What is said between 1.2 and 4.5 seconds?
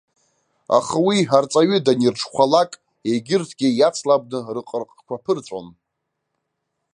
арҵаҩы данирҽхәалак, егьырҭгьы иацлабны